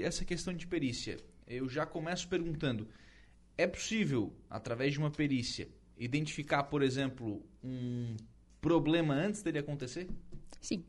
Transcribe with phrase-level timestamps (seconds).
[0.00, 1.18] sobre essa questão de perícia.
[1.46, 2.88] Eu já começo perguntando:
[3.56, 8.16] é possível, através de uma perícia, identificar, por exemplo, um
[8.60, 10.08] problema antes dele acontecer?
[10.60, 10.84] Sim.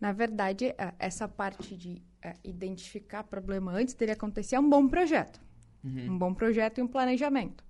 [0.00, 4.86] Na verdade, é, essa parte de é, identificar problema antes dele acontecer é um bom
[4.88, 5.40] projeto.
[5.82, 6.12] Uhum.
[6.12, 7.64] Um bom projeto e um planejamento.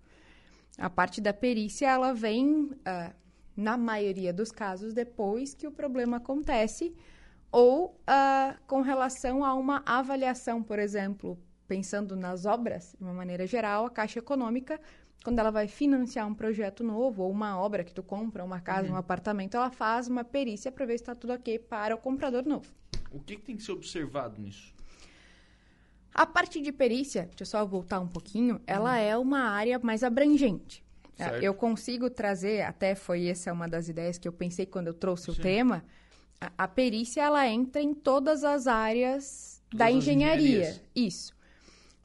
[0.79, 3.15] A parte da perícia, ela vem, uh,
[3.57, 6.95] na maioria dos casos, depois que o problema acontece
[7.55, 13.47] ou uh, com relação a uma avaliação, por exemplo, pensando nas obras, de uma maneira
[13.47, 14.81] geral, a Caixa Econômica,
[15.23, 18.89] quando ela vai financiar um projeto novo ou uma obra que tu compra, uma casa,
[18.89, 18.95] uhum.
[18.95, 22.45] um apartamento, ela faz uma perícia para ver se está tudo ok para o comprador
[22.45, 22.69] novo.
[23.13, 24.75] O que, que tem que ser observado nisso?
[26.13, 28.99] A parte de perícia, deixa eu só voltar um pouquinho, ela uhum.
[28.99, 30.85] é uma área mais abrangente.
[31.15, 31.41] Certo.
[31.41, 35.27] Eu consigo trazer, até foi essa uma das ideias que eu pensei quando eu trouxe
[35.27, 35.31] Sim.
[35.31, 35.85] o tema,
[36.47, 40.81] a, a, perícia ela entra em todas as áreas todas da engenharia.
[40.95, 41.35] Isso.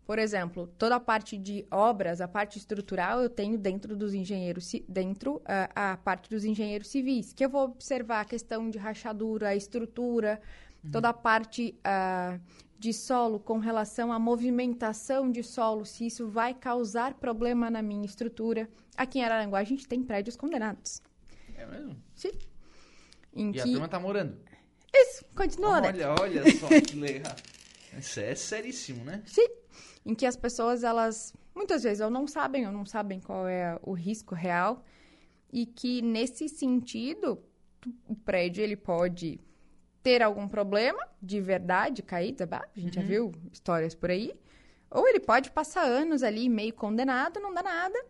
[0.06, 4.72] Por exemplo, toda a parte de obras, a parte estrutural, eu tenho dentro dos engenheiros,
[4.88, 9.50] dentro uh, a parte dos engenheiros civis, que eu vou observar a questão de rachadura,
[9.50, 10.42] a estrutura,
[10.84, 10.90] uhum.
[10.90, 12.42] toda a parte uh,
[12.80, 18.06] de solo com relação à movimentação de solo, se isso vai causar problema na minha
[18.06, 18.68] estrutura.
[18.98, 21.04] Aqui em Araranguá a gente tem prédios condenados.
[21.56, 21.96] É mesmo?
[22.16, 22.32] Sim.
[23.34, 23.60] Em e que...
[23.60, 24.38] a turma tá morando?
[24.94, 26.08] Isso, continua, olha, né?
[26.08, 27.36] Olha, olha só que legal.
[27.98, 29.22] Isso é seríssimo, né?
[29.26, 29.48] Sim
[30.06, 33.78] em que as pessoas, elas, muitas vezes, ou não sabem, ou não sabem qual é
[33.82, 34.84] o risco real,
[35.52, 37.42] e que, nesse sentido,
[38.08, 39.40] o prédio, ele pode
[40.02, 43.04] ter algum problema de verdade, cair, a gente uhum.
[43.04, 44.34] já viu histórias por aí,
[44.90, 48.06] ou ele pode passar anos ali meio condenado, não dá nada.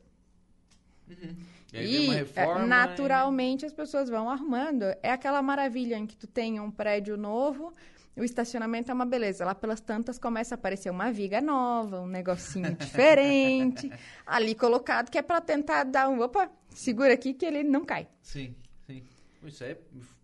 [1.10, 1.36] Uhum.
[1.74, 3.66] E, e reforma, naturalmente e...
[3.68, 4.84] as pessoas vão arrumando.
[5.04, 7.74] É aquela maravilha em que tu tem um prédio novo,
[8.20, 9.46] o estacionamento é uma beleza.
[9.46, 13.92] Lá pelas tantas começa a aparecer uma viga nova, um negocinho diferente,
[14.26, 16.20] ali colocado, que é para tentar dar um.
[16.22, 18.08] Opa, segura aqui que ele não cai.
[18.22, 19.04] Sim, sim.
[19.44, 19.78] Isso é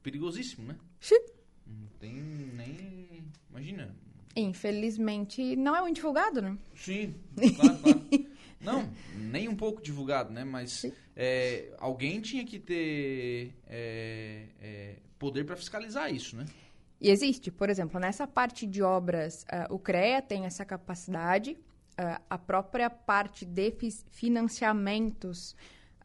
[0.03, 0.75] perigosíssimo, né?
[0.99, 1.19] Sim.
[1.65, 3.23] Não tem nem.
[3.49, 3.95] Imagina.
[4.35, 6.57] Infelizmente, não é muito divulgado, né?
[6.75, 7.15] Sim,
[7.55, 8.05] claro, claro.
[8.65, 10.43] não, nem um pouco divulgado, né?
[10.43, 16.45] Mas é, alguém tinha que ter é, é, poder para fiscalizar isso, né?
[16.99, 22.21] E existe, por exemplo, nessa parte de obras, uh, o CREA tem essa capacidade, uh,
[22.29, 23.71] a própria parte de
[24.11, 25.55] financiamentos,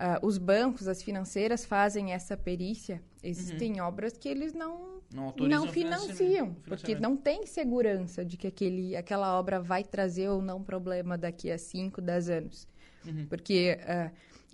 [0.00, 3.02] uh, os bancos, as financeiras fazem essa perícia.
[3.22, 3.86] Existem uhum.
[3.86, 9.38] obras que eles não, não, não financiam, porque não tem segurança de que aquele, aquela
[9.38, 12.68] obra vai trazer ou não problema daqui a 5, 10 anos.
[13.04, 13.26] Uhum.
[13.26, 13.78] Porque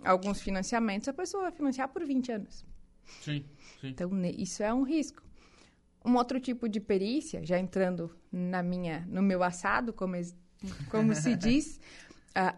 [0.03, 2.65] alguns financiamentos a pessoa vai financiar por 20 anos.
[3.21, 3.45] Sim,
[3.79, 3.87] sim.
[3.87, 5.23] Então, isso é um risco.
[6.05, 10.15] Um outro tipo de perícia, já entrando na minha, no meu assado, como,
[10.89, 12.06] como se diz, uh,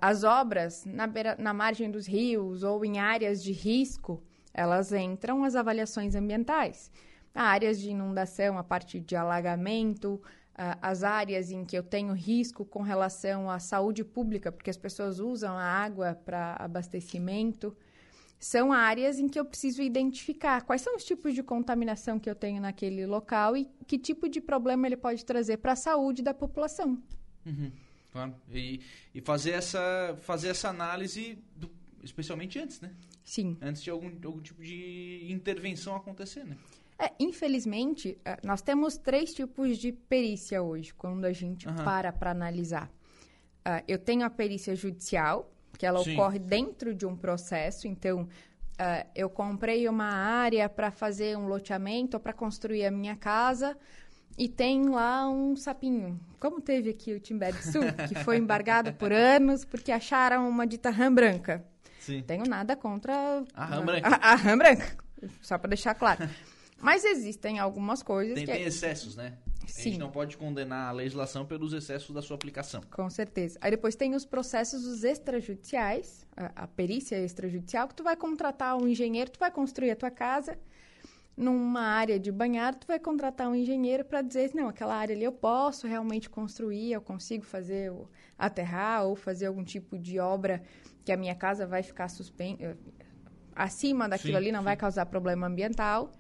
[0.01, 4.21] as obras na, beira, na margem dos rios ou em áreas de risco,
[4.53, 6.91] elas entram as avaliações ambientais.
[7.33, 12.65] Áreas de inundação, a parte de alagamento, uh, as áreas em que eu tenho risco
[12.65, 17.75] com relação à saúde pública, porque as pessoas usam a água para abastecimento
[18.39, 22.35] são áreas em que eu preciso identificar quais são os tipos de contaminação que eu
[22.35, 26.33] tenho naquele local e que tipo de problema ele pode trazer para a saúde da
[26.33, 26.97] população.
[27.45, 27.69] Uhum,
[28.11, 28.35] claro.
[28.51, 28.81] E,
[29.13, 31.69] e, fazer, essa, fazer essa análise, do,
[32.03, 32.91] especialmente antes, né?
[33.23, 33.57] Sim.
[33.61, 36.57] Antes de algum, algum tipo de intervenção acontecer, né?
[36.97, 41.75] É, infelizmente, é, nós temos três tipos de perícia hoje, quando a gente uhum.
[41.75, 42.91] para para analisar.
[43.59, 46.13] Uh, eu tenho a perícia judicial, que ela Sim.
[46.13, 47.87] ocorre dentro de um processo.
[47.87, 53.15] Então, uh, eu comprei uma área para fazer um loteamento ou para construir a minha
[53.15, 53.77] casa
[54.39, 56.17] e tem lá um sapinho.
[56.39, 60.65] Como teve aqui o Timbé do Sul, que foi embargado por anos porque acharam uma
[60.65, 61.65] dita rã branca.
[61.99, 62.23] Sim.
[62.25, 64.07] Tenho nada contra a rã branca.
[64.07, 64.97] A, a rã branca,
[65.41, 66.27] só para deixar claro.
[66.81, 68.51] Mas existem algumas coisas tem, que...
[68.53, 69.37] Tem excessos, né?
[69.67, 69.81] Sim.
[69.81, 72.81] A gente não pode condenar a legislação pelos excessos da sua aplicação.
[72.89, 73.59] Com certeza.
[73.61, 78.77] Aí depois tem os processos dos extrajudiciais, a, a perícia extrajudicial, que tu vai contratar
[78.77, 80.57] um engenheiro, tu vai construir a tua casa
[81.39, 85.23] numa área de banhar, tu vai contratar um engenheiro para dizer, não, aquela área ali
[85.23, 87.93] eu posso realmente construir, eu consigo fazer
[88.37, 90.61] aterrar ou fazer algum tipo de obra
[91.05, 92.75] que a minha casa vai ficar suspensa eh,
[93.55, 94.65] acima daquilo sim, ali, não sim.
[94.65, 96.11] vai causar problema ambiental.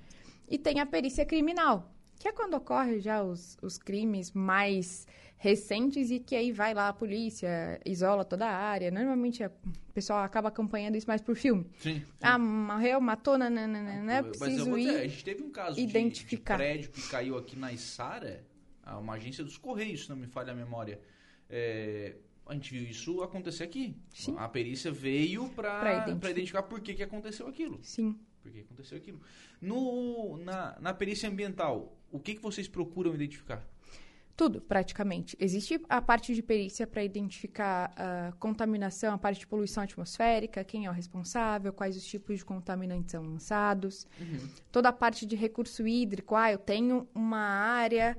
[0.47, 5.05] E tem a perícia criminal, que é quando ocorrem já os, os crimes mais
[5.39, 8.91] recentes e que aí vai lá a polícia, isola toda a área.
[8.91, 9.51] Normalmente o
[9.93, 11.65] pessoal acaba acompanhando isso mais por filme.
[11.79, 11.99] Sim.
[11.99, 12.05] sim.
[12.21, 14.21] Ah, morreu, matou, nananana, né?
[14.21, 16.57] Preciso ir a gente teve um caso identificar.
[16.57, 18.45] De, de prédio que caiu aqui na Isara
[18.97, 20.99] uma agência dos Correios, se não me falha a memória.
[21.49, 22.15] É,
[22.45, 23.95] a gente viu isso acontecer aqui.
[24.13, 24.35] Sim.
[24.37, 26.29] A perícia veio para identificar.
[26.31, 27.79] identificar por que, que aconteceu aquilo.
[27.81, 28.19] Sim.
[28.41, 29.21] Por que aconteceu aquilo.
[29.61, 33.65] No, na, na perícia ambiental, o que, que vocês procuram identificar?
[34.39, 35.35] Tudo, praticamente.
[35.37, 40.85] Existe a parte de perícia para identificar a contaminação, a parte de poluição atmosférica, quem
[40.85, 44.07] é o responsável, quais os tipos de contaminantes são lançados.
[44.17, 44.49] Uhum.
[44.71, 46.37] Toda a parte de recurso hídrico.
[46.37, 48.17] Ah, eu tenho uma área,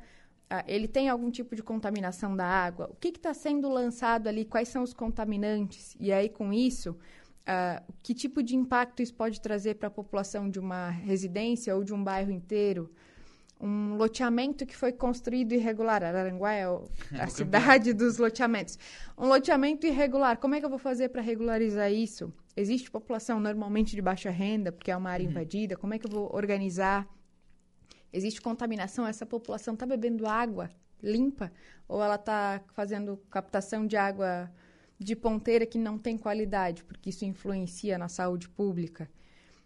[0.50, 2.90] ah, ele tem algum tipo de contaminação da água.
[2.92, 4.44] O que está sendo lançado ali?
[4.44, 5.96] Quais são os contaminantes?
[5.98, 6.98] E aí, com isso,
[7.46, 11.82] ah, que tipo de impacto isso pode trazer para a população de uma residência ou
[11.82, 12.92] de um bairro inteiro?
[13.60, 16.02] Um loteamento que foi construído irregular.
[16.02, 16.64] Araranguá é
[17.20, 18.78] a cidade dos loteamentos.
[19.18, 20.38] Um loteamento irregular.
[20.38, 22.32] Como é que eu vou fazer para regularizar isso?
[22.56, 25.30] Existe população normalmente de baixa renda, porque é uma área uhum.
[25.30, 25.76] invadida.
[25.76, 27.06] Como é que eu vou organizar?
[28.12, 29.06] Existe contaminação?
[29.06, 30.70] Essa população está bebendo água
[31.02, 31.52] limpa?
[31.88, 34.50] Ou ela está fazendo captação de água
[34.98, 39.10] de ponteira que não tem qualidade, porque isso influencia na saúde pública?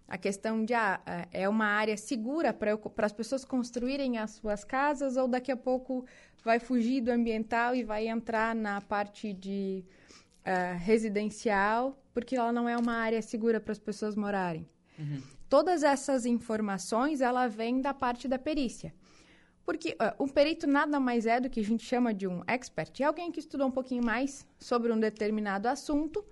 [0.07, 4.65] A questão de ah, é, é uma área segura para as pessoas construírem as suas
[4.65, 6.05] casas ou daqui a pouco
[6.45, 9.83] vai fugir do ambiental e vai entrar na parte de
[10.41, 14.69] uh, residencial porque ela não é uma área segura para as pessoas morarem.
[14.99, 15.21] Uhum.
[15.49, 18.95] Todas essas informações ela vem da parte da perícia.
[19.65, 23.01] Porque uh, um perito nada mais é do que a gente chama de um expert,
[23.01, 26.23] é alguém que estudou um pouquinho mais sobre um determinado assunto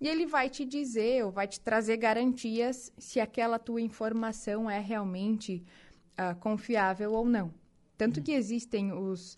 [0.00, 4.78] e ele vai te dizer ou vai te trazer garantias se aquela tua informação é
[4.78, 5.64] realmente
[6.12, 7.52] uh, confiável ou não.
[7.96, 8.24] Tanto uhum.
[8.24, 9.34] que existem os,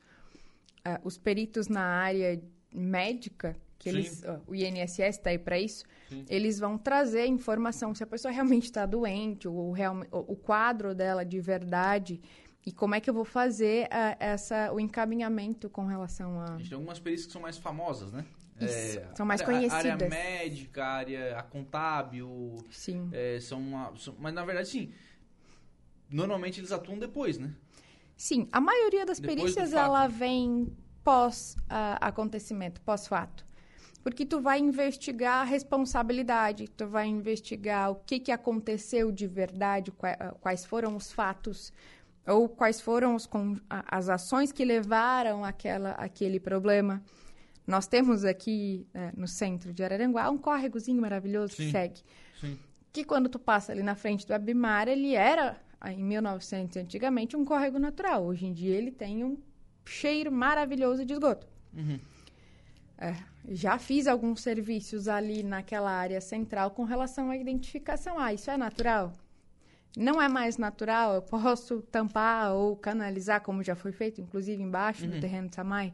[0.79, 2.43] uh, os peritos na área
[2.75, 6.25] médica, que eles, uh, o INSS está aí para isso, Sim.
[6.29, 10.93] eles vão trazer informação se a pessoa realmente está doente, o, real, o, o, quadro
[10.93, 12.21] dela de verdade
[12.67, 13.89] e como é que eu vou fazer
[14.19, 16.55] essa, o encaminhamento com relação a...
[16.55, 18.27] A gente tem algumas perícias que são mais famosas, né?
[18.61, 19.85] Isso, é, são mais área, conhecidas.
[19.85, 22.57] Área médica, área a contábil.
[22.71, 23.09] Sim.
[23.13, 24.93] É, são, uma, são, mas, na verdade, sim.
[26.11, 27.55] Normalmente eles atuam depois, né?
[28.17, 28.49] Sim.
[28.51, 30.73] A maioria das depois perícias, ela vem
[31.05, 33.47] pós-acontecimento, uh, pós-fato.
[34.03, 39.93] Porque tu vai investigar a responsabilidade, tu vai investigar o que, que aconteceu de verdade,
[40.41, 41.73] quais foram os fatos,
[42.27, 43.29] ou quais foram os,
[43.69, 47.03] as ações que levaram aquela, aquele problema.
[47.69, 52.01] Nós temos aqui é, no centro de Araranguá um córregozinho maravilhoso sim, que segue.
[52.41, 52.59] Sim.
[52.91, 57.45] Que quando tu passa ali na frente do Abimar, ele era, em 1900 antigamente, um
[57.45, 58.25] córrego natural.
[58.25, 59.37] Hoje em dia ele tem um
[59.85, 61.47] cheiro maravilhoso de esgoto.
[61.75, 62.01] Uhum.
[62.97, 63.15] É,
[63.51, 68.19] já fiz alguns serviços ali naquela área central com relação à identificação.
[68.19, 69.13] Ah, isso é natural?
[69.95, 71.17] Não é mais natural?
[71.17, 75.11] Eu posso tampar ou canalizar, como já foi feito, inclusive embaixo uhum.
[75.11, 75.93] do terreno de Samai?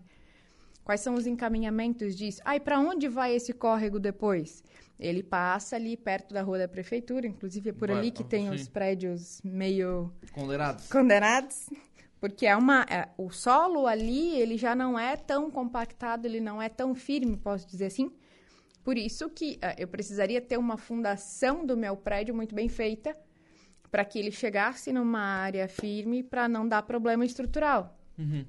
[0.85, 2.43] Quais são os encaminhamentos disso?
[2.45, 4.63] Ah, e para onde vai esse córrego depois?
[5.01, 8.49] Ele passa ali perto da rua da prefeitura, inclusive é por vai, ali que tem
[8.49, 8.55] sim.
[8.55, 10.89] os prédios meio condenados.
[10.89, 11.71] Condenados.
[12.21, 16.61] Porque é uma, é, o solo ali, ele já não é tão compactado, ele não
[16.61, 18.13] é tão firme, posso dizer assim.
[18.83, 23.17] Por isso que é, eu precisaria ter uma fundação do meu prédio muito bem feita
[23.91, 27.99] para que ele chegasse numa área firme para não dar problema estrutural.
[28.19, 28.45] Uhum.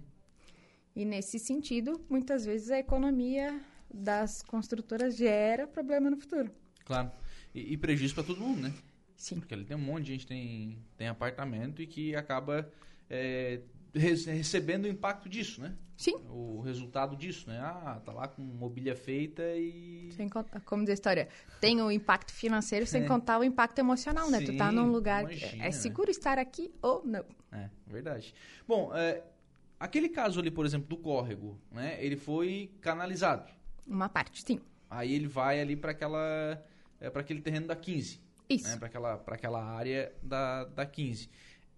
[0.96, 3.60] E nesse sentido, muitas vezes a economia
[3.94, 6.52] das construtoras gera problema no futuro.
[6.86, 7.12] Claro.
[7.54, 8.74] E, e prejuízo para todo mundo, né?
[9.16, 9.40] Sim.
[9.40, 12.70] Porque ali tem um monte de gente tem tem apartamento e que acaba
[13.10, 13.62] é,
[13.94, 15.76] recebendo o impacto disso, né?
[15.98, 16.16] Sim.
[16.30, 17.60] O resultado disso, né?
[17.62, 20.12] Ah, tá lá com mobília feita e.
[20.12, 21.30] Sem contar, como diz a história,
[21.62, 23.08] tem o impacto financeiro sem é.
[23.08, 24.40] contar o impacto emocional, né?
[24.40, 25.24] Sim, tu tá num lugar.
[25.24, 26.12] Imagina, é seguro né?
[26.12, 27.26] estar aqui ou não.
[27.52, 28.34] É, verdade.
[28.68, 29.24] Bom, é,
[29.80, 31.98] Aquele caso ali, por exemplo, do córrego, né?
[32.00, 33.52] Ele foi canalizado.
[33.86, 34.62] Uma parte, sim.
[34.90, 36.64] Aí ele vai ali para aquela
[37.00, 38.22] é, para aquele terreno da 15.
[38.50, 38.68] Isso.
[38.68, 38.78] Né?
[38.78, 41.30] Para aquela para aquela área da da 15.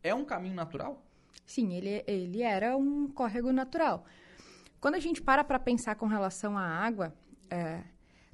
[0.04, 1.04] É um caminho natural?
[1.46, 4.06] Sim, ele ele era um córrego natural.
[4.80, 7.16] Quando a gente para para pensar com relação à água,
[7.50, 7.84] é,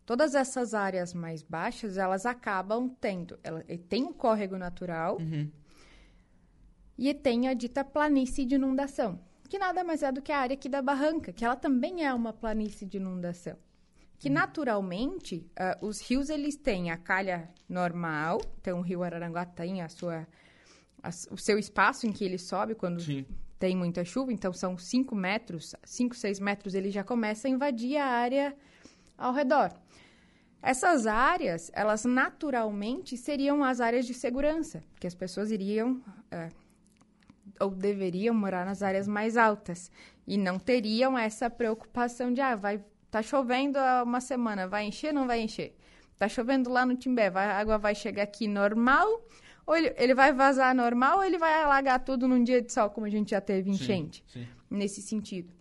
[0.06, 5.50] todas essas áreas mais baixas, elas acabam tendo, ela, tem um córrego natural uhum.
[6.98, 10.54] e tem a dita planície de inundação que nada mais é do que a área
[10.54, 13.58] aqui da barranca, que ela também é uma planície de inundação.
[14.18, 14.34] Que hum.
[14.34, 19.90] naturalmente uh, os rios eles têm a calha normal, então o rio Araranguá tem a
[19.90, 20.28] sua,
[21.02, 23.26] a, o seu espaço em que ele sobe quando Sim.
[23.60, 27.98] tem muita chuva, então são 5 metros, 5, 6 metros ele já começa a invadir
[27.98, 28.56] a área
[29.18, 29.72] ao redor.
[30.62, 35.96] Essas áreas, elas naturalmente seriam as áreas de segurança, que as pessoas iriam
[36.32, 36.63] uh,
[37.60, 39.92] ou deveriam morar nas áreas mais altas
[40.28, 45.14] e não teriam essa preocupação de ah, vai tá chovendo há uma semana, vai encher,
[45.14, 45.78] não vai encher.
[46.18, 49.08] Tá chovendo lá no Timbé, vai, a água vai chegar aqui normal,
[49.68, 52.90] ou ele, ele vai vazar normal, ou ele vai alagar tudo num dia de sol,
[52.90, 54.24] como a gente já teve enchente.
[54.28, 54.48] Sim, sim.
[54.70, 55.54] Nesse sentido.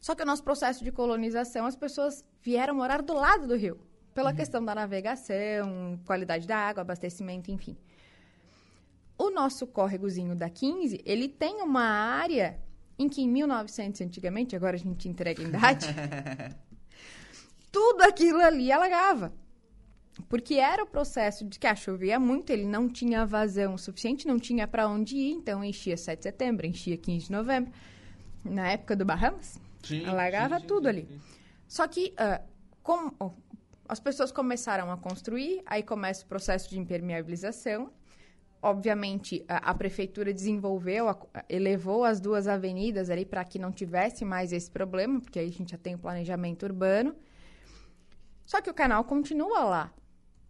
[0.00, 3.78] Só que o nosso processo de colonização, as pessoas vieram morar do lado do rio,
[4.12, 4.36] pela uhum.
[4.36, 7.76] questão da navegação, qualidade da água, abastecimento, enfim.
[9.20, 12.58] O nosso córregozinho da 15, ele tem uma área
[12.98, 15.86] em que em 1900 antigamente, agora a gente entrega a idade,
[17.70, 19.30] tudo aquilo ali alagava.
[20.26, 24.38] Porque era o processo de que a chovia muito, ele não tinha vazão suficiente, não
[24.38, 27.70] tinha para onde ir, então enchia 7 de setembro, enchia 15 de novembro,
[28.42, 29.60] na época do Bahamas.
[29.82, 31.06] Sim, alagava sim, sim, tudo ali.
[31.68, 32.42] Só que, uh,
[32.82, 33.32] como oh,
[33.86, 37.92] as pessoas começaram a construir, aí começa o processo de impermeabilização.
[38.62, 44.24] Obviamente, a, a prefeitura desenvolveu, a, elevou as duas avenidas ali para que não tivesse
[44.24, 47.14] mais esse problema, porque aí a gente já tem o planejamento urbano.
[48.44, 49.94] Só que o canal continua lá.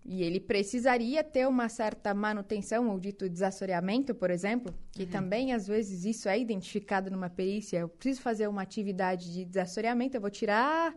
[0.05, 5.11] E ele precisaria ter uma certa manutenção, ou dito desassoreamento, por exemplo, que uhum.
[5.11, 7.79] também às vezes isso é identificado numa perícia.
[7.79, 10.97] Eu preciso fazer uma atividade de desassoreamento, eu vou tirar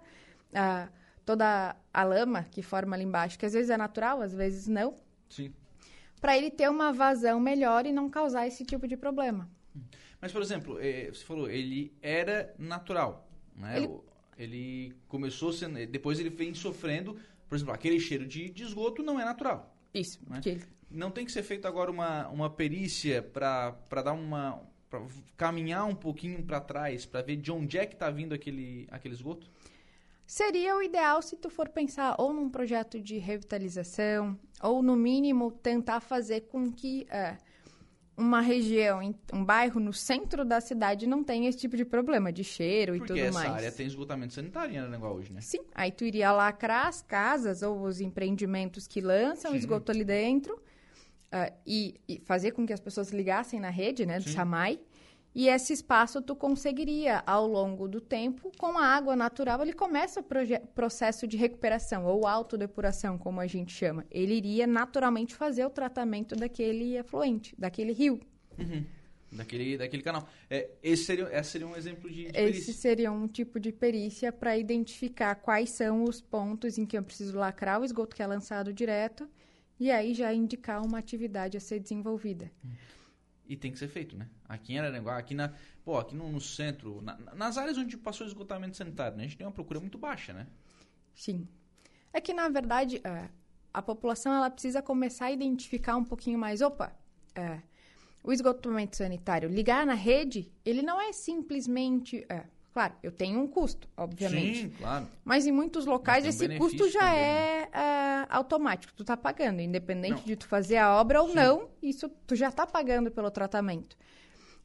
[0.54, 0.88] ah,
[1.26, 4.96] toda a lama que forma ali embaixo, que às vezes é natural, às vezes não.
[5.30, 5.54] Sim.
[6.24, 9.50] Para ele ter uma vazão melhor e não causar esse tipo de problema.
[10.20, 13.78] Mas, por exemplo, eh, você falou, ele era natural, né?
[13.78, 13.90] Ele,
[14.38, 17.18] ele começou sendo, depois ele vem sofrendo
[17.54, 19.78] por exemplo, aquele cheiro de, de esgoto não é natural.
[19.94, 20.20] Isso.
[20.28, 20.42] Né?
[20.90, 24.60] Não tem que ser feito agora uma, uma perícia para dar uma.
[24.90, 25.00] Pra
[25.38, 29.14] caminhar um pouquinho para trás, para ver de onde é que está vindo aquele, aquele
[29.14, 29.48] esgoto?
[30.34, 35.52] Seria o ideal se tu for pensar ou num projeto de revitalização, ou no mínimo
[35.52, 37.06] tentar fazer com que.
[37.12, 37.38] É,
[38.18, 39.00] uma região,
[39.32, 43.14] um bairro no centro da cidade não tem esse tipo de problema de cheiro Porque
[43.14, 43.34] e tudo mais.
[43.34, 45.42] Porque essa área tem esgotamento sanitário em Aranaguá hoje, né?
[45.42, 49.58] Sim, aí tu iria lacrar as casas ou os empreendimentos que lançam Sim.
[49.58, 54.20] esgoto ali dentro uh, e, e, fazer com que as pessoas ligassem na rede, né,
[54.20, 54.36] do Sim.
[54.36, 54.80] SAMAI.
[55.36, 60.20] E esse espaço tu conseguiria, ao longo do tempo, com a água natural, ele começa
[60.20, 64.06] o processo de recuperação, ou autodepuração, como a gente chama.
[64.12, 68.20] Ele iria naturalmente fazer o tratamento daquele efluente, daquele rio.
[68.60, 68.86] Uhum.
[69.32, 70.30] Daquele, daquele canal.
[70.48, 72.60] É, esse, seria, esse seria um exemplo de, de perícia.
[72.60, 77.02] Esse seria um tipo de perícia para identificar quais são os pontos em que eu
[77.02, 79.28] preciso lacrar o esgoto que é lançado direto
[79.80, 82.52] e aí já indicar uma atividade a ser desenvolvida.
[82.64, 82.72] Uhum
[83.48, 84.30] e tem que ser feito, né?
[84.48, 88.26] Aqui em Araranguá, aqui na, pô, aqui no, no centro, na, nas áreas onde passou
[88.26, 89.24] esgotamento sanitário, né?
[89.24, 90.48] a gente tem uma procura muito baixa, né?
[91.14, 91.48] Sim.
[92.12, 93.30] É que na verdade é,
[93.74, 96.96] a população ela precisa começar a identificar um pouquinho mais, opa,
[97.36, 97.62] é,
[98.24, 103.48] o esgotamento sanitário, ligar na rede, ele não é simplesmente, é, Claro, eu tenho um
[103.48, 104.62] custo, obviamente.
[104.64, 105.08] Sim, claro.
[105.24, 108.26] Mas em muitos locais esse custo já também, é, né?
[108.30, 108.92] automático.
[108.96, 110.24] Tu tá pagando, independente não.
[110.24, 111.36] de tu fazer a obra ou Sim.
[111.36, 113.96] não, isso tu já tá pagando pelo tratamento.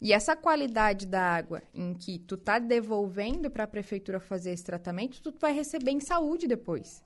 [0.00, 4.64] E essa qualidade da água em que tu tá devolvendo para a prefeitura fazer esse
[4.64, 7.02] tratamento, tu vai receber em saúde depois.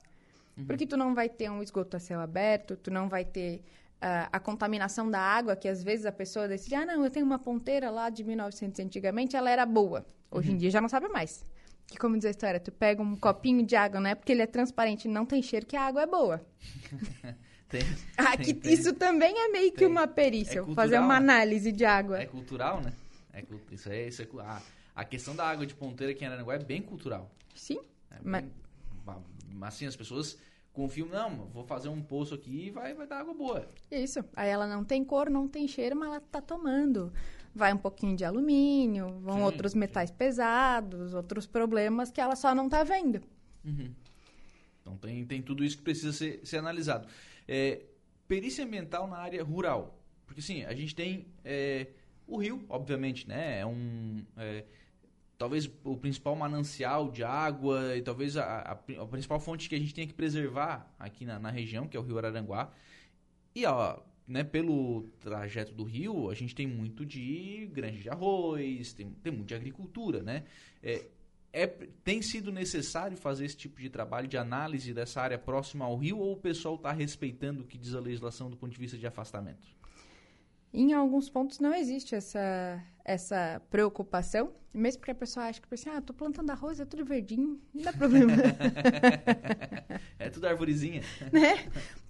[0.55, 0.65] Uhum.
[0.65, 3.61] Porque tu não vai ter um esgoto a céu aberto, tu não vai ter
[4.03, 7.25] uh, a contaminação da água, que às vezes a pessoa decide, ah, não, eu tenho
[7.25, 10.05] uma ponteira lá de 1900 antigamente, ela era boa.
[10.29, 10.55] Hoje uhum.
[10.55, 11.45] em dia já não sabe mais.
[11.87, 14.41] Que como diz a história, tu pega um copinho de água, não é porque ele
[14.41, 16.45] é transparente não tem cheiro que a água é boa.
[17.69, 17.81] tem,
[18.17, 19.73] Aqui, tem, isso também é meio tem.
[19.73, 21.33] que uma perícia, é cultural, fazer uma né?
[21.33, 22.19] análise de água.
[22.19, 22.93] É cultural, né?
[23.31, 24.61] É, isso é, isso é, a,
[24.95, 27.31] a questão da água de ponteira aqui em Aranaguá é bem cultural.
[27.55, 27.79] Sim.
[28.11, 28.43] É mas...
[28.43, 28.51] Bem,
[29.61, 30.37] assim, as pessoas
[30.73, 33.69] confiam, não, vou fazer um poço aqui e vai, vai dar água boa.
[33.89, 34.23] Isso.
[34.35, 37.13] Aí ela não tem cor, não tem cheiro, mas ela tá tomando
[37.55, 40.15] vai um pouquinho de alumínio, vão sim, outros metais sim.
[40.15, 43.21] pesados, outros problemas que ela só não está vendo.
[43.63, 43.93] Uhum.
[44.81, 47.07] Então tem, tem tudo isso que precisa ser, ser analisado.
[47.47, 47.83] É,
[48.27, 49.99] perícia ambiental na área rural.
[50.25, 51.87] Porque sim, a gente tem é,
[52.27, 53.59] o rio, obviamente, né?
[53.59, 54.25] É um.
[54.37, 54.65] É,
[55.43, 59.77] talvez o principal manancial de água e talvez a, a, a, principal fonte que a
[59.77, 62.71] gente tem que preservar aqui na, na região, que é o rio Araranguá.
[63.53, 68.93] E ó, né, pelo trajeto do rio, a gente tem muito de granja de arroz,
[68.93, 70.45] tem, tem muito de agricultura, né?
[70.81, 71.07] É,
[71.51, 75.97] é, tem sido necessário fazer esse tipo de trabalho de análise dessa área próxima ao
[75.97, 78.97] rio ou o pessoal está respeitando o que diz a legislação do ponto de vista
[78.97, 79.67] de afastamento?
[80.73, 85.87] Em alguns pontos não existe essa, essa preocupação, mesmo porque a pessoa acha que, assim,
[85.87, 88.33] ah, tô plantando arroz, é tudo verdinho, não dá problema.
[90.17, 91.03] é tudo arvorezinha.
[91.31, 91.57] Né?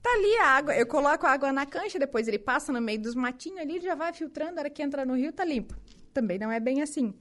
[0.02, 3.02] Tá ali a água, eu coloco a água na cancha, depois ele passa no meio
[3.02, 5.76] dos matinhos ali, já vai filtrando, a hora que entra no rio tá limpo.
[6.14, 7.14] Também não é bem assim.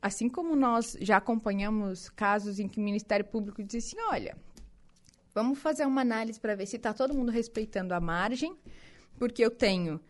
[0.00, 4.36] Assim como nós já acompanhamos casos em que o Ministério Público diz assim, olha,
[5.34, 8.56] vamos fazer uma análise para ver se está todo mundo respeitando a margem,
[9.18, 10.00] porque eu tenho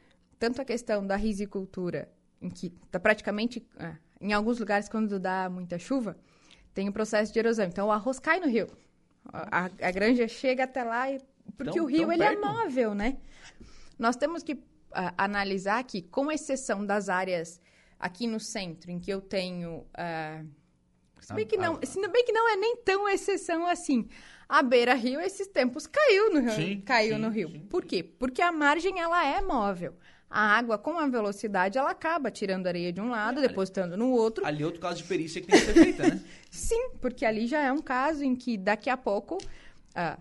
[0.42, 5.48] tanto a questão da risicultura, em que está praticamente, é, em alguns lugares, quando dá
[5.48, 6.16] muita chuva,
[6.74, 7.66] tem o um processo de erosão.
[7.66, 8.66] Então, o arroz cai no rio.
[9.32, 11.20] A, a granja chega até lá, e,
[11.56, 13.18] porque tão, o rio ele é móvel, né?
[13.96, 14.58] Nós temos que
[15.16, 17.60] analisar que, com exceção das áreas
[17.96, 19.86] aqui no centro, em que eu tenho...
[19.94, 20.44] Uh,
[21.20, 24.08] se bem, que não, se bem que não é nem tão exceção assim.
[24.48, 26.50] A beira-rio, esses tempos, caiu no rio.
[26.50, 27.48] Sim, caiu sim, no rio.
[27.48, 27.60] Sim.
[27.60, 28.02] Por quê?
[28.02, 29.94] Porque a margem, ela é móvel
[30.32, 34.10] a água, com a velocidade, ela acaba tirando areia de um lado, é, depositando no
[34.12, 34.46] outro.
[34.46, 36.20] Ali é outro caso de perícia que tem que ser feita, né?
[36.50, 39.36] Sim, porque ali já é um caso em que daqui a pouco
[39.94, 40.18] a,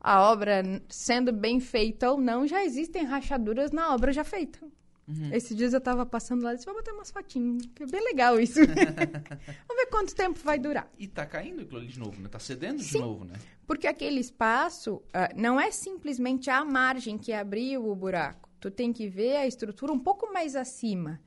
[0.00, 4.58] a obra, sendo bem feita ou não, já existem rachaduras na obra já feita.
[5.06, 5.30] Uhum.
[5.30, 8.02] Esses dias eu estava passando lá e disse, vou botar umas fotinhas, que é bem
[8.02, 8.60] legal isso.
[8.64, 10.90] Vamos ver quanto tempo vai durar.
[10.98, 12.28] E tá caindo aquilo ali de novo, né?
[12.30, 13.34] Tá cedendo Sim, de novo, né?
[13.66, 18.92] Porque aquele espaço uh, não é simplesmente a margem que abriu o buraco tu tem
[18.92, 21.20] que ver a estrutura um pouco mais acima.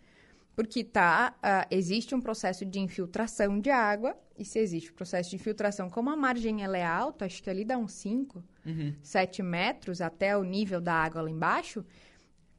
[0.56, 5.32] Porque tá, uh, existe um processo de infiltração de água, e se existe um processo
[5.32, 8.94] de infiltração, como a margem ela é alta, acho que ali dá uns 5, uhum.
[9.02, 11.84] 7 metros até o nível da água lá embaixo,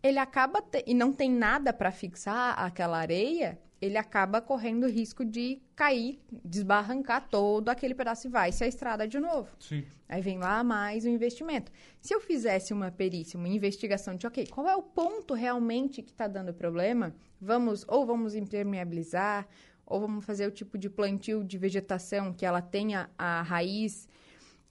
[0.02, 0.82] ele acaba, te...
[0.86, 6.20] e não tem nada para fixar aquela areia, ele acaba correndo o risco de cair,
[6.44, 9.50] desbarrancar todo aquele pedaço e vai se a estrada de novo.
[9.58, 9.84] Sim.
[10.08, 11.70] Aí vem lá mais o investimento.
[12.00, 16.12] Se eu fizesse uma perícia, uma investigação de, ok, qual é o ponto realmente que
[16.12, 17.14] está dando problema?
[17.40, 19.46] Vamos, ou vamos impermeabilizar,
[19.86, 24.08] ou vamos fazer o tipo de plantio de vegetação que ela tenha a raiz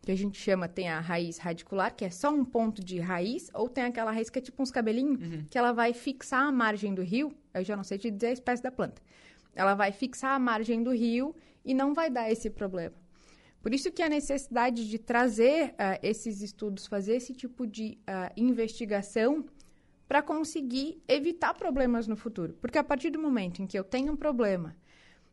[0.03, 3.49] que a gente chama, tem a raiz radicular, que é só um ponto de raiz,
[3.53, 5.45] ou tem aquela raiz que é tipo uns cabelinhos, uhum.
[5.49, 8.33] que ela vai fixar a margem do rio, eu já não sei te dizer a
[8.33, 9.01] espécie da planta.
[9.55, 12.95] Ela vai fixar a margem do rio e não vai dar esse problema.
[13.61, 18.33] Por isso que a necessidade de trazer uh, esses estudos, fazer esse tipo de uh,
[18.35, 19.45] investigação
[20.07, 22.53] para conseguir evitar problemas no futuro.
[22.59, 24.75] Porque a partir do momento em que eu tenho um problema,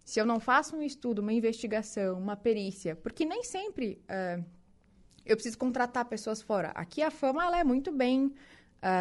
[0.05, 4.44] se eu não faço um estudo, uma investigação, uma perícia, porque nem sempre uh,
[5.25, 6.68] eu preciso contratar pessoas fora.
[6.71, 8.33] Aqui a fama ela é muito bem uh,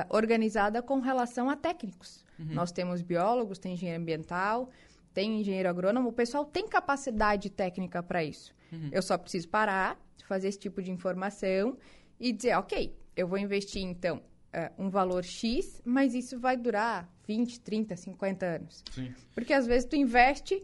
[0.10, 2.26] organizada com relação a técnicos.
[2.40, 2.54] Uhum.
[2.54, 4.70] Nós temos biólogos, tem engenheiro ambiental,
[5.14, 6.10] tem engenheiro agrônomo.
[6.10, 8.56] O pessoal tem capacidade técnica para isso.
[8.72, 8.90] Uhum.
[8.92, 11.78] Eu só preciso parar, fazer esse tipo de informação
[12.20, 17.12] e dizer, ok, eu vou investir então uh, um valor X, mas isso vai durar
[17.28, 18.84] 20, 30, 50 anos.
[18.92, 19.14] Sim.
[19.34, 20.64] Porque às vezes tu investe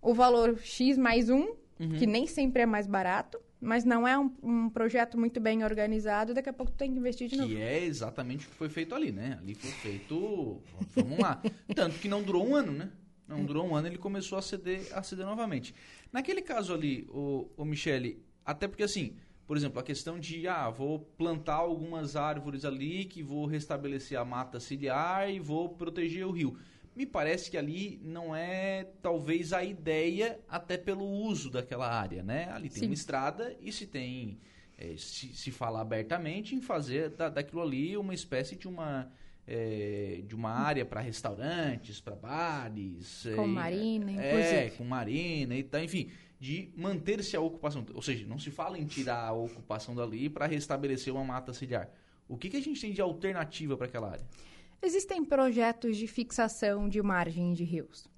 [0.00, 1.96] o valor X mais um, uhum.
[1.98, 6.32] que nem sempre é mais barato, mas não é um, um, projeto muito bem organizado,
[6.32, 7.54] daqui a pouco tem que investir de que novo.
[7.54, 9.38] Que é exatamente o que foi feito ali, né?
[9.40, 10.62] Ali foi feito,
[10.94, 11.42] vamos lá.
[11.74, 12.90] Tanto que não durou um ano, né?
[13.26, 15.74] Não durou um ano, ele começou a ceder, a ceder novamente.
[16.12, 19.16] Naquele caso ali, o, o Michele, até porque assim,
[19.46, 24.24] por exemplo, a questão de, ah, vou plantar algumas árvores ali que vou restabelecer a
[24.24, 26.56] mata ciliar e vou proteger o rio
[26.98, 32.50] me parece que ali não é talvez a ideia até pelo uso daquela área, né?
[32.50, 32.86] Ali tem Sim.
[32.86, 34.40] uma estrada e se tem
[34.76, 39.08] é, se, se fala abertamente em fazer da, daquilo ali uma espécie de uma
[39.46, 44.56] é, de uma área para restaurantes, para bares, com é, marina, inclusive.
[44.56, 48.76] É, com marina e tal, enfim, de manter-se a ocupação, ou seja, não se fala
[48.76, 51.88] em tirar a ocupação dali para restabelecer uma mata ciliar.
[52.28, 54.26] O que, que a gente tem de alternativa para aquela área?
[54.80, 58.08] Existem projetos de fixação de margem de rios.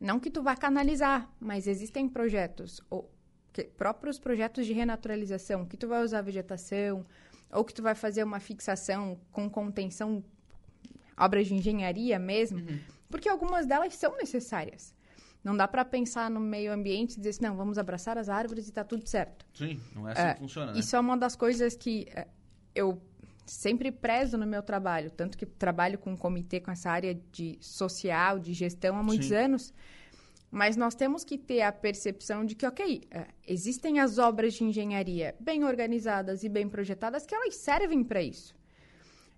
[0.00, 3.10] Não que tu vá canalizar, mas existem projetos, ou
[3.52, 7.06] que, próprios projetos de renaturalização, que tu vai usar vegetação,
[7.50, 10.22] ou que tu vai fazer uma fixação com contenção,
[11.16, 12.78] obras de engenharia mesmo, uhum.
[13.08, 14.94] porque algumas delas são necessárias.
[15.42, 18.66] Não dá para pensar no meio ambiente e dizer assim, não, vamos abraçar as árvores
[18.66, 19.46] e está tudo certo.
[19.54, 20.78] Sim, não é assim é, que funciona, né?
[20.78, 22.26] Isso é uma das coisas que é,
[22.74, 23.00] eu
[23.46, 27.58] sempre prezo no meu trabalho, tanto que trabalho com um comitê com essa área de
[27.60, 29.36] social, de gestão há muitos Sim.
[29.36, 29.74] anos.
[30.50, 34.62] Mas nós temos que ter a percepção de que, ok, é, existem as obras de
[34.62, 38.54] engenharia bem organizadas e bem projetadas que elas servem para isso.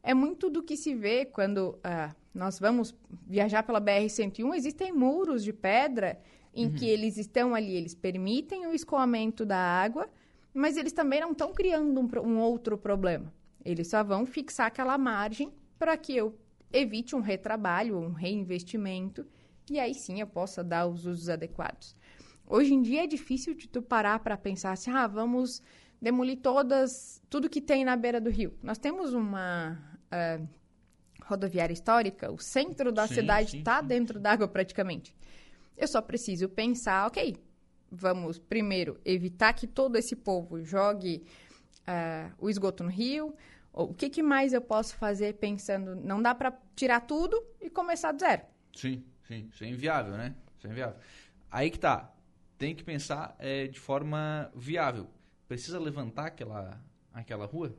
[0.02, 2.94] É muito do que se vê quando uh, nós vamos
[3.26, 6.20] viajar pela BR-101, existem muros de pedra
[6.54, 6.74] em uhum.
[6.74, 10.08] que eles estão ali, eles permitem o escoamento da água,
[10.52, 13.32] mas eles também não estão criando um, um outro problema.
[13.66, 16.38] Eles só vão fixar aquela margem para que eu
[16.72, 19.26] evite um retrabalho, um reinvestimento,
[19.68, 21.96] e aí sim eu possa dar os usos adequados.
[22.46, 25.61] Hoje em dia é difícil de tu parar para pensar assim, ah, vamos
[26.00, 28.57] demolir todas, tudo que tem na beira do rio.
[28.62, 29.76] Nós temos uma
[30.12, 30.48] uh,
[31.24, 35.12] rodoviária histórica, o centro da sim, cidade está dentro d'água praticamente.
[35.76, 37.37] Eu só preciso pensar, ok,
[37.90, 41.24] vamos primeiro evitar que todo esse povo jogue
[41.83, 43.35] uh, o esgoto no rio.
[43.76, 45.94] O que, que, mais eu posso fazer pensando?
[45.94, 48.42] Não dá para tirar tudo e começar do zero.
[48.74, 49.50] Sim, sim.
[49.52, 50.34] Isso é inviável, né?
[50.56, 50.96] Isso é inviável.
[51.50, 52.10] Aí que tá.
[52.56, 55.08] Tem que pensar é, de forma viável.
[55.46, 57.76] Precisa levantar aquela, aquela rua?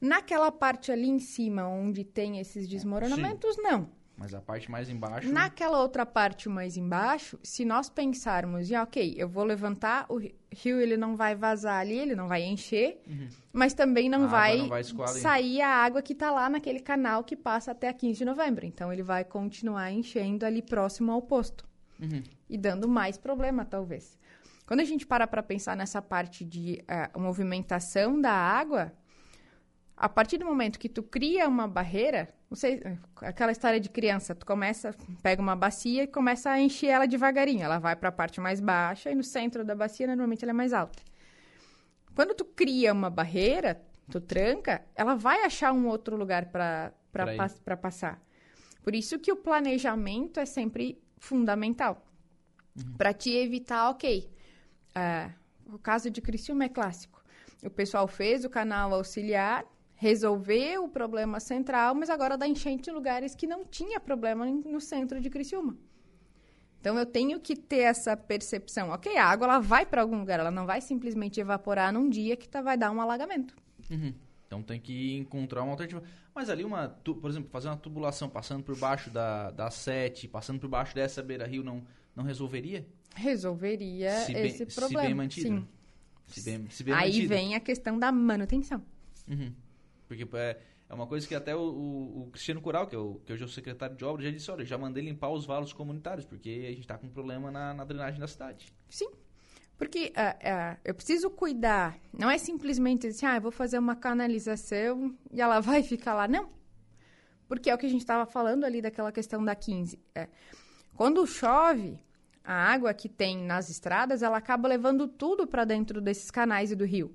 [0.00, 3.62] Naquela parte ali em cima, onde tem esses desmoronamentos, sim.
[3.62, 3.90] não.
[4.16, 5.32] Mas a parte mais embaixo.
[5.32, 10.80] Naquela outra parte mais embaixo, se nós pensarmos, já ok, eu vou levantar, o rio
[10.80, 13.28] ele não vai vazar ali, ele não vai encher, uhum.
[13.52, 17.24] mas também não a vai, não vai sair a água que está lá naquele canal
[17.24, 18.64] que passa até a 15 de novembro.
[18.64, 21.66] Então ele vai continuar enchendo ali próximo ao posto.
[22.00, 22.22] Uhum.
[22.48, 24.16] E dando mais problema, talvez.
[24.66, 26.82] Quando a gente para para pensar nessa parte de
[27.14, 28.92] uh, movimentação da água,
[29.96, 32.80] a partir do momento que tu cria uma barreira, não sei,
[33.16, 37.64] aquela história de criança, tu começa, pega uma bacia e começa a encher ela devagarinho.
[37.64, 40.54] Ela vai para a parte mais baixa e no centro da bacia normalmente ela é
[40.54, 41.02] mais alta.
[42.14, 47.76] Quando tu cria uma barreira, tu tranca, ela vai achar um outro lugar para pa
[47.76, 48.22] passar.
[48.84, 52.06] Por isso que o planejamento é sempre fundamental.
[52.76, 52.96] Uhum.
[52.96, 54.30] Para te evitar, ok.
[54.94, 57.20] Uh, o caso de Criciúma é clássico.
[57.64, 59.64] O pessoal fez o canal auxiliar,
[60.04, 64.78] resolver o problema central, mas agora dá enchente em lugares que não tinha problema no
[64.78, 65.78] centro de Criciúma.
[66.78, 68.90] Então eu tenho que ter essa percepção.
[68.90, 72.36] Ok, a água ela vai para algum lugar, ela não vai simplesmente evaporar num dia
[72.36, 73.56] que tá, vai dar um alagamento.
[73.90, 74.12] Uhum.
[74.46, 76.02] Então tem que encontrar uma alternativa.
[76.34, 80.60] Mas ali uma, por exemplo, fazer uma tubulação passando por baixo da, da sete, passando
[80.60, 81.82] por baixo dessa beira-rio não,
[82.14, 82.86] não resolveria?
[83.14, 85.00] Resolveria se bem, esse problema.
[85.00, 85.48] Se bem mantido.
[85.48, 85.68] Sim.
[86.26, 87.28] Se bem, se bem Aí mantido.
[87.28, 88.82] vem a questão da manutenção.
[89.26, 89.63] Uhum.
[90.06, 93.20] Porque é, é uma coisa que até o, o, o, Cristiano Cural, que, é o,
[93.24, 95.72] que hoje é o secretário de obras, já disse, olha, já mandei limpar os valos
[95.72, 98.72] comunitários, porque a gente está com um problema na, na, drenagem da cidade.
[98.88, 99.10] Sim.
[99.76, 101.98] Porque uh, uh, eu preciso cuidar.
[102.12, 106.28] Não é simplesmente assim, ah, eu vou fazer uma canalização e ela vai ficar lá.
[106.28, 106.48] Não.
[107.48, 109.98] Porque é o que a gente estava falando ali daquela questão da 15.
[110.14, 110.28] É,
[110.94, 111.98] quando chove,
[112.44, 116.76] a água que tem nas estradas, ela acaba levando tudo para dentro desses canais e
[116.76, 117.14] do rio.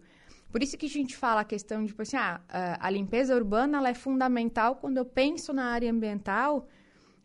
[0.51, 2.41] Por isso que a gente fala a questão de, tipo assim, ah,
[2.79, 6.67] a limpeza urbana ela é fundamental quando eu penso na área ambiental,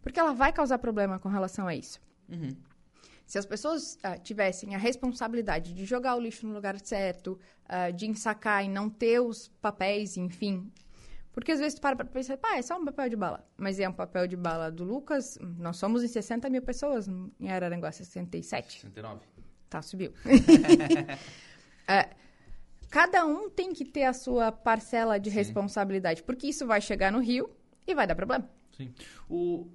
[0.03, 2.01] porque ela vai causar problema com relação a isso.
[2.29, 2.55] Uhum.
[3.27, 7.91] Se as pessoas uh, tivessem a responsabilidade de jogar o lixo no lugar certo, uh,
[7.93, 10.71] de ensacar e não ter os papéis, enfim.
[11.33, 13.49] Porque às vezes tu para pra pensar, pá, é só um papel de bala.
[13.57, 15.39] Mas é um papel de bala do Lucas.
[15.41, 18.73] Nós somos em 60 mil pessoas em Araranguá, 67.
[18.83, 19.21] 69.
[19.71, 20.11] Tá, subiu.
[20.11, 20.15] uh,
[22.95, 25.35] Cada um tem que ter a sua parcela de Sim.
[25.35, 27.51] responsabilidade, porque isso vai chegar no Rio
[27.85, 28.49] e vai dar problema.
[28.77, 28.95] Sim.
[29.29, 29.69] O...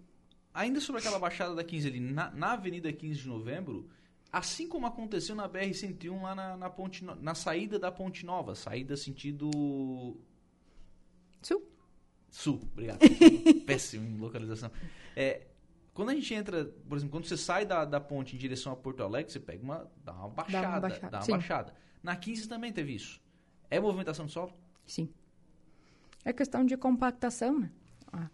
[0.53, 3.89] Ainda sobre aquela baixada da 15 ali, na, na Avenida 15 de Novembro,
[4.31, 8.95] assim como aconteceu na BR-101 lá na, na, ponte, na saída da Ponte Nova, saída
[8.95, 9.51] sentido...
[11.41, 11.69] Sul.
[12.29, 12.99] Sul, obrigado.
[13.67, 14.71] Péssimo em localização.
[15.13, 15.45] É,
[15.93, 18.77] quando a gente entra, por exemplo, quando você sai da, da ponte em direção a
[18.77, 19.91] Porto Alegre, você pega uma.
[20.05, 20.61] dá uma baixada.
[20.61, 21.09] Dá uma baixada.
[21.09, 21.88] Dá uma baixada.
[22.01, 23.21] Na 15 também teve isso.
[23.69, 24.53] É movimentação do solo?
[24.85, 25.09] Sim.
[26.25, 27.71] É questão de compactação, né?
[28.11, 28.29] Ah,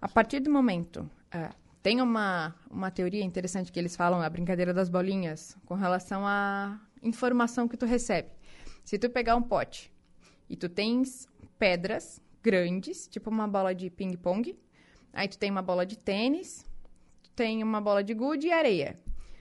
[0.00, 1.08] a partir do momento.
[1.30, 1.50] É,
[1.82, 6.80] tem uma, uma teoria interessante que eles falam, a brincadeira das bolinhas, com relação à
[7.02, 8.28] informação que tu recebe.
[8.84, 9.92] Se tu pegar um pote
[10.48, 14.58] e tu tens pedras grandes, tipo uma bola de ping-pong,
[15.12, 16.64] aí tu tem uma bola de tênis,
[17.22, 18.96] tu tem uma bola de gude e areia.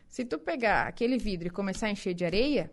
[0.07, 2.71] Se tu pegar aquele vidro e começar a encher de areia,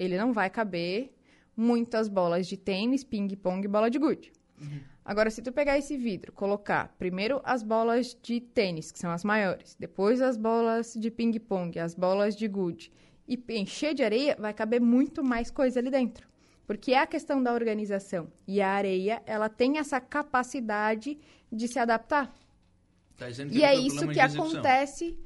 [0.00, 1.12] ele não vai caber
[1.54, 4.32] muitas bolas de tênis, ping-pong e bola de gude.
[4.58, 4.80] Uhum.
[5.04, 9.24] Agora, se tu pegar esse vidro, colocar primeiro as bolas de tênis, que são as
[9.24, 12.90] maiores, depois as bolas de ping-pong, as bolas de gude,
[13.28, 16.26] e encher de areia, vai caber muito mais coisa ali dentro.
[16.66, 18.32] Porque é a questão da organização.
[18.46, 21.18] E a areia, ela tem essa capacidade
[21.52, 22.32] de se adaptar.
[23.18, 25.18] Tá e é isso que acontece.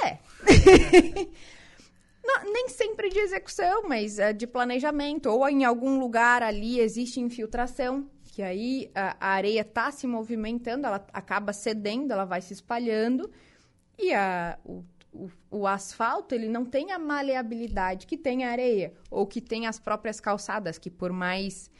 [0.00, 0.08] É.
[0.08, 0.18] é.
[2.34, 5.26] Não, nem sempre de execução, mas uh, de planejamento.
[5.26, 10.86] Ou em algum lugar ali existe infiltração, que aí uh, a areia está se movimentando,
[10.86, 13.30] ela acaba cedendo, ela vai se espalhando.
[13.98, 18.94] E a, o, o, o, asfalto, ele não tem a maleabilidade que tem a areia.
[19.10, 21.70] Ou que tem as próprias calçadas, que por mais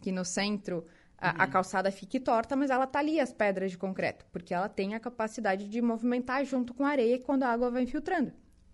[0.00, 0.84] que no centro
[1.16, 4.68] a, a, calçada fique torta, mas ela tá ali, as pedras de concreto, porque ela
[4.68, 8.32] tem a capacidade de movimentar junto com a areia quando a água vai infiltrando.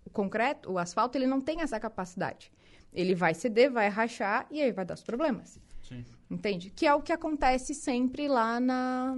[0.09, 2.51] O concreto, o asfalto, ele não tem essa capacidade.
[2.91, 5.59] Ele vai ceder, vai rachar e aí vai dar os problemas.
[5.83, 6.03] Sim.
[6.29, 6.71] Entende?
[6.71, 9.17] Que é o que acontece sempre lá na,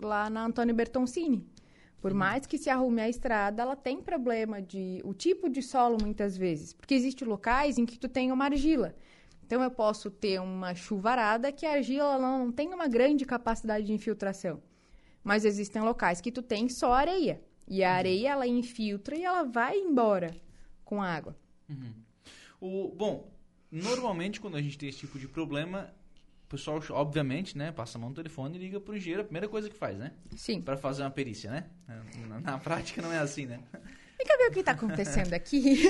[0.00, 1.46] lá na Antônio Bertoncini.
[2.00, 2.18] Por uhum.
[2.18, 6.36] mais que se arrume a estrada, ela tem problema de o tipo de solo muitas
[6.36, 8.94] vezes, porque existem locais em que tu tem uma argila.
[9.46, 13.92] Então eu posso ter uma chuvarada que a argila não tem uma grande capacidade de
[13.92, 14.60] infiltração.
[15.22, 17.40] Mas existem locais que tu tem só areia.
[17.66, 20.34] E a areia ela infiltra e ela vai embora
[20.84, 21.36] com a água.
[21.68, 21.92] Uhum.
[22.60, 23.30] O, bom,
[23.70, 25.92] normalmente quando a gente tem esse tipo de problema,
[26.48, 29.70] pessoal, obviamente, né, passa a mão no telefone e liga pro engenheiro, a primeira coisa
[29.70, 30.12] que faz, né?
[30.36, 30.60] Sim.
[30.60, 31.64] Para fazer uma perícia, né?
[32.28, 33.58] Na, na, prática não é assim, né?
[34.18, 35.82] Vem ver o que está acontecendo aqui.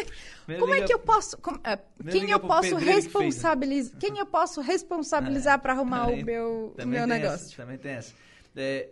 [0.58, 1.36] como é que eu posso.
[1.38, 3.98] Como, uh, quem eu posso responsabilizar?
[3.98, 7.46] Que quem eu posso responsabilizar é, para arrumar também, o meu, o meu negócio?
[7.46, 8.14] Essa, também tem essa.
[8.56, 8.88] É,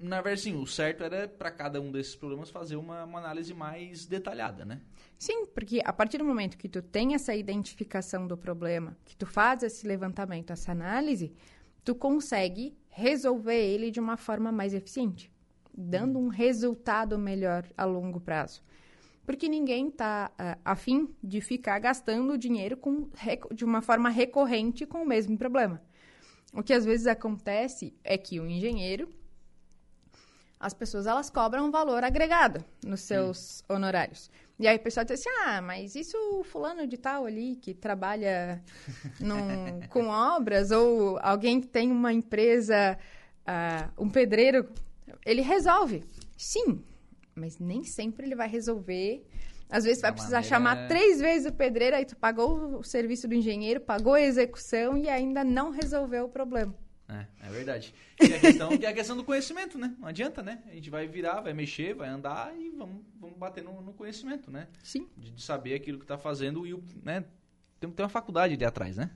[0.00, 3.52] na verdade, sim, o certo era para cada um desses problemas fazer uma, uma análise
[3.52, 4.80] mais detalhada, né?
[5.18, 9.26] Sim, porque a partir do momento que tu tem essa identificação do problema, que tu
[9.26, 11.32] faz esse levantamento, essa análise,
[11.84, 15.32] tu consegue resolver ele de uma forma mais eficiente,
[15.76, 18.62] dando um resultado melhor a longo prazo.
[19.24, 23.10] Porque ninguém está uh, ah, afim de ficar gastando dinheiro com,
[23.52, 25.82] de uma forma recorrente com o mesmo problema.
[26.52, 29.08] O que às vezes acontece é que o engenheiro,
[30.60, 34.30] as pessoas elas cobram um valor agregado nos seus honorários.
[34.58, 37.72] E aí o pessoal diz assim, ah, mas isso o fulano de tal ali que
[37.72, 38.60] trabalha
[39.20, 42.98] num, com obras ou alguém que tem uma empresa,
[43.46, 44.68] uh, um pedreiro,
[45.24, 46.02] ele resolve.
[46.36, 46.82] Sim,
[47.36, 49.24] mas nem sempre ele vai resolver.
[49.70, 50.56] Às vezes vai precisar maneira...
[50.56, 54.96] chamar três vezes o pedreiro, aí tu pagou o serviço do engenheiro, pagou a execução
[54.96, 56.74] e ainda não resolveu o problema.
[57.08, 57.94] É, é verdade.
[58.20, 59.96] E a questão, e a questão do conhecimento, né?
[59.98, 60.62] Não adianta, né?
[60.66, 64.50] A gente vai virar, vai mexer, vai andar e vamos, vamos bater no, no conhecimento,
[64.50, 64.68] né?
[64.82, 65.08] Sim.
[65.16, 67.24] De, de saber aquilo que está fazendo e, né?
[67.80, 69.10] Tem, tem uma faculdade ali atrás, né?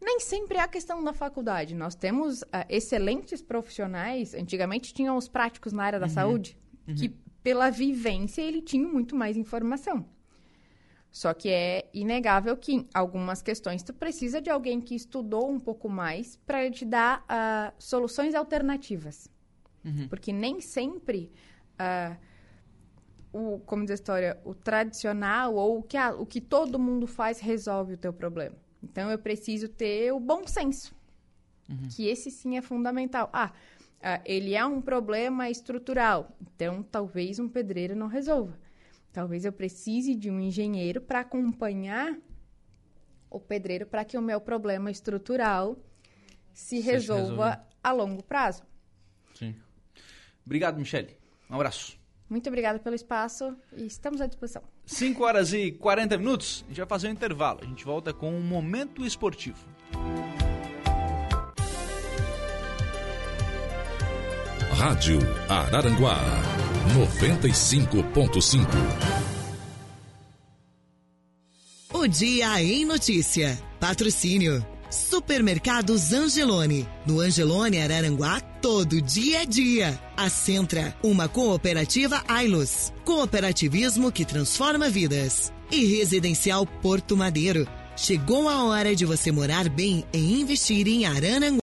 [0.00, 1.74] Nem sempre é a questão da faculdade.
[1.74, 4.34] Nós temos uh, excelentes profissionais.
[4.34, 6.12] Antigamente tinham os práticos na área da uhum.
[6.12, 6.94] saúde, uhum.
[6.94, 7.08] que
[7.42, 10.04] pela vivência ele tinha muito mais informação.
[11.10, 15.58] Só que é inegável que em algumas questões tu precisa de alguém que estudou um
[15.58, 19.28] pouco mais para te dar uh, soluções alternativas.
[19.84, 20.06] Uhum.
[20.08, 21.32] Porque nem sempre
[21.80, 22.16] uh,
[23.32, 27.06] o, como diz a história, o tradicional ou o que, a, o que todo mundo
[27.06, 28.56] faz resolve o teu problema.
[28.82, 30.94] Então eu preciso ter o bom senso.
[31.68, 31.88] Uhum.
[31.90, 33.30] Que esse sim é fundamental.
[33.32, 33.50] Ah,
[34.00, 36.36] uh, ele é um problema estrutural.
[36.54, 38.67] Então talvez um pedreiro não resolva.
[39.12, 42.16] Talvez eu precise de um engenheiro para acompanhar
[43.30, 45.76] o pedreiro para que o meu problema estrutural
[46.52, 48.62] se resolva a longo prazo.
[49.34, 49.54] Sim.
[50.44, 51.16] Obrigado, Michele.
[51.48, 51.98] Um abraço.
[52.28, 54.62] Muito obrigada pelo espaço e estamos à disposição.
[54.84, 57.60] 5 horas e 40 minutos, a gente vai fazer um intervalo.
[57.62, 59.66] A gente volta com um momento esportivo.
[64.72, 65.18] Rádio
[65.48, 66.18] Araranguá
[66.88, 68.66] 95.5.
[71.92, 73.58] O Dia em Notícia.
[73.78, 74.64] Patrocínio.
[74.90, 76.88] Supermercados Angelone.
[77.04, 80.00] No Angelone Araranguá, todo dia é dia.
[80.16, 82.90] A Centra, uma cooperativa Ailos.
[83.04, 85.52] Cooperativismo que transforma vidas.
[85.70, 87.68] E Residencial Porto Madeiro.
[87.96, 91.56] Chegou a hora de você morar bem e investir em Araranguá.